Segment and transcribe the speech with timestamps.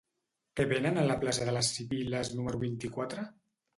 [0.59, 3.29] Què venen a la plaça de les Sibil·les número vint-i-quatre?